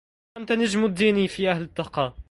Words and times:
أنت 0.37 0.51
نجم 0.51 0.85
الدين 0.85 1.27
في 1.27 1.51
أهل 1.51 1.61
التقى 1.61 2.13